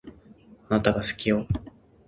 [0.67, 1.45] あなたが好きよ